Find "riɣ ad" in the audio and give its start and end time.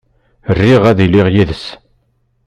0.59-0.99